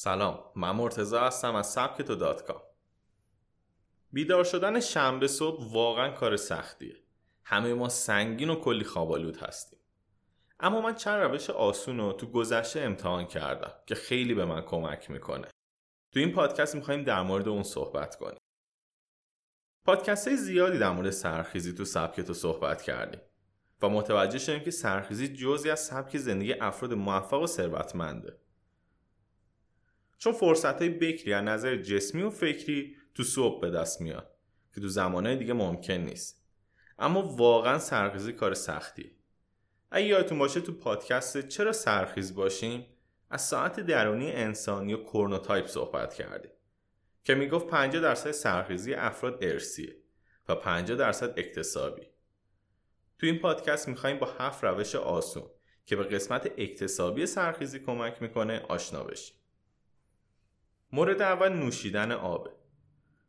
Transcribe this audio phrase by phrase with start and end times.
[0.00, 2.62] سلام من مرتزا هستم از سبکتو دات کام.
[4.12, 6.96] بیدار شدن شنبه صبح واقعا کار سختیه.
[7.44, 9.78] همه ما سنگین و کلی خوابالود هستیم.
[10.60, 15.10] اما من چند روش آسون رو تو گذشته امتحان کردم که خیلی به من کمک
[15.10, 15.48] می‌کنه.
[16.12, 18.38] تو این پادکست می‌خوایم در مورد اون صحبت کنیم.
[19.84, 23.20] پادکست های زیادی در مورد سرخیزی تو سبکتو صحبت کردیم
[23.82, 28.40] و متوجه شدیم که سرخیزی جزی از سبک زندگی افراد موفق و ثروتمنده.
[30.18, 34.30] چون فرصت های بکری از نظر جسمی و فکری تو صبح به دست میاد
[34.74, 36.44] که تو زمانهای دیگه ممکن نیست.
[36.98, 39.16] اما واقعا سحرخیزی کار سختیه
[39.90, 42.86] اگه یادتون باشه تو پادکست چرا سحرخیز باشیم
[43.30, 46.50] از ساعت درونی انسانی و chronotype صحبت کردیم
[47.24, 49.96] که می‌گفت 50 درصد سحرخیزی افراد ارثیه
[50.48, 52.02] و 50 درصد اکتسابی.
[53.18, 55.50] تو این پادکست می‌خوایم با هفت روش آسون
[55.86, 59.36] که به قسمت اکتسابی سرخیزی کمک می‌کنه آشنا بشیم.
[60.92, 62.50] مورد اول نوشیدن آبه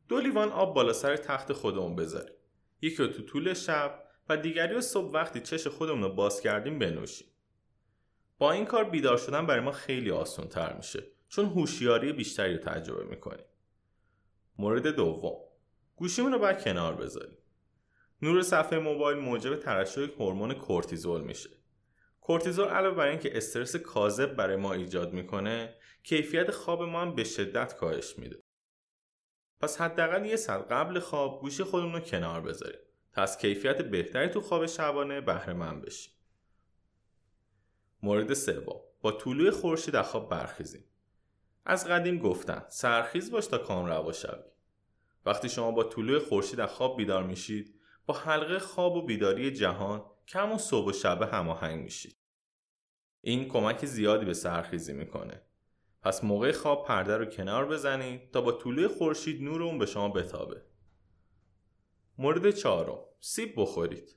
[0.08, 2.36] دو لیوان آب بالا سر تخت خودمون بذاریم.
[2.82, 6.80] یکی رو تو طول شب و دیگری رو صبح وقتی چش خودمون رو باز کردیم
[6.80, 7.28] بنوشیم.
[8.38, 12.64] با این کار بیدار شدن برای ما خیلی آسان تر میشه چون هوشیاری بیشتری رو
[12.64, 13.46] تجربه می‌کنیم.
[14.58, 15.38] مورد دوم.
[15.96, 17.38] گوشیمون رو باید کنار بذاریم.
[18.22, 21.50] نور صفحه موبایل موجب ترشح هورمون کورتیزول میشه.
[22.30, 27.24] کورتیزول علاوه بر اینکه استرس کاذب برای ما ایجاد می‌کنه کیفیت خواب ما هم به
[27.24, 28.44] شدت کاهش میده.
[29.62, 32.80] پس حداقل یه ساعت قبل خواب گوشی خودمون رو کنار بذاریم
[33.14, 36.14] تا از کیفیت بهتری تو خواب شبانه بهره مند بشیم.
[38.04, 40.84] مورد سوم با طلوع خورشید از خواب برخیزیم.
[41.66, 44.44] از قدیم گفتن سرخیز باش تا کام روا شوی.
[45.26, 50.06] وقتی شما با طلوع خورشید از خواب بیدار میشید با حلقه خواب و بیداری جهان
[50.28, 52.19] کم و صبح و شبه هماهنگ میشید.
[53.22, 55.42] این کمک زیادی به سرخیزی می‌کنه.
[56.02, 60.10] پس موقع خواب پرده رو کنار بزنید تا با طلوع خورشید نور اون به شما
[60.10, 60.62] بتابه.
[62.18, 64.16] مورد چهارم سیب بخورید.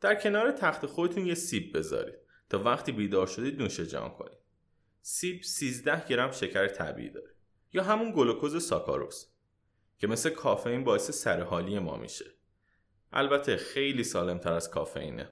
[0.00, 2.18] در کنار تخت خودتون یه سیب بذارید
[2.48, 4.38] تا وقتی بیدار شدید نوشه جان کنید.
[5.02, 7.34] سیب 13 گرم شکر طبیعی داره
[7.72, 9.26] یا همون گلوکوز ساکاروس
[9.98, 12.24] که مثل کافئین باعث سرحالی ما میشه.
[13.12, 15.30] البته خیلی سالم تر از کافئینه.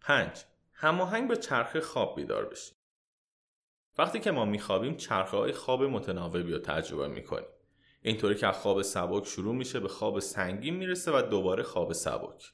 [0.00, 0.44] 5.
[0.82, 2.76] هماهنگ به چرخه خواب بیدار بشید
[3.98, 7.48] وقتی که ما میخوابیم چرخه های خواب متناوبی رو تجربه می‌کنیم.
[8.02, 12.52] اینطوری که خواب سبک شروع میشه به خواب سنگین می‌رسه و دوباره خواب سبک.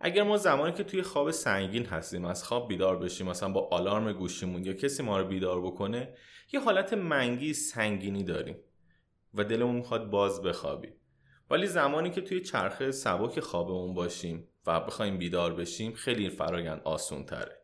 [0.00, 4.12] اگر ما زمانی که توی خواب سنگین هستیم از خواب بیدار بشیم مثلا با آلارم
[4.12, 6.14] گوشیمون یا کسی ما رو بیدار بکنه
[6.52, 8.56] یه حالت منگی سنگینی داریم
[9.34, 10.94] و دلمون می‌خواد باز بخوابیم.
[11.50, 17.24] ولی زمانی که توی چرخه سبک خوابمون باشیم و بخوایم بیدار بشیم خیلی فرایند آسون
[17.24, 17.60] تره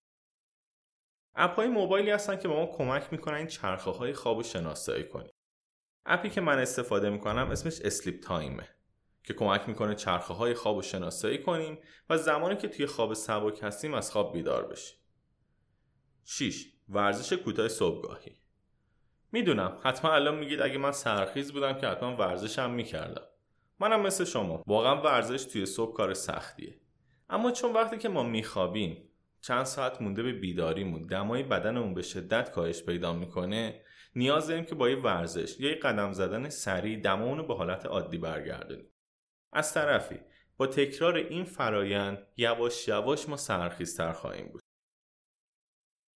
[1.34, 5.32] اپ های موبایلی هستن که به ما کمک می‌کنن این چرخه های خواب شناسایی کنیم.
[6.06, 8.68] اپی که من استفاده می‌کنم اسمش اسلیپ تایمه
[9.24, 11.78] که کمک می‌کنه چرخه های خواب شناسایی کنیم
[12.10, 14.98] و زمانی که توی خواب سبک هستیم از خواب بیدار بشیم.
[16.24, 16.72] 6.
[16.88, 18.36] ورزش کوتاه صبحگاهی.
[19.32, 23.26] می‌دونم حتما الان میگید اگه من سرخیز بودم که حتما ورزشم می‌کردم.
[23.80, 26.80] منم مثل شما واقعا ورزش توی صبح کار سختیه.
[27.28, 29.08] اما چون وقتی که ما میخوابیم
[29.40, 33.82] چند ساعت مونده به بیداریمون دمای بدنمون به شدت کاهش پیدا می‌کنه
[34.16, 37.86] نیاز داریم که با یه ورزش یا یه قدم زدن سریع دمامون رو به حالت
[37.86, 38.90] عادی برگردونیم.
[39.52, 40.20] از طرفی
[40.56, 44.62] با تکرار این فرایند یواش یواش ما سرخیزتر خواهیم بود.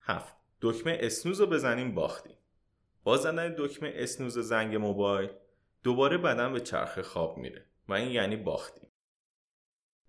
[0.00, 2.36] هفت دکمه اسنوز رو بزنیم باختیم.
[3.04, 5.30] با زدن دکمه اسنوز زنگ موبایل
[5.82, 8.85] دوباره بدن به چرخ خواب میره و این یعنی باختیم.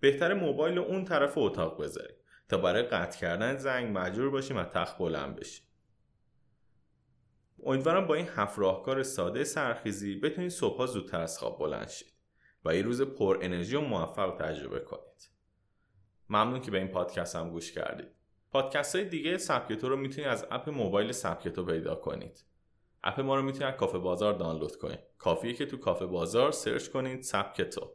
[0.00, 2.16] بهتر موبایل رو اون طرف اتاق بذاریم
[2.48, 5.64] تا برای قطع کردن زنگ مجبور باشیم از تخت بلند بشیم.
[7.66, 12.12] امیدوارم با این هفت راهکار ساده سرخیزی بتونید صبحها زودتر از خواب بلند شید
[12.64, 15.30] و یه روز پر انرژی و موفق تجربه کنید.
[16.30, 18.08] ممنون که به این پادکست هم گوش کردید.
[18.50, 22.44] پادکست های دیگه سبکتو رو می‌تونید از اپ موبایل سبکتو پیدا کنید.
[23.04, 25.00] اپ ما رو می‌تونید از کافه بازار دانلود کنید.
[25.18, 27.86] کافیه که تو کافه بازار سرچ کنید سبکتو.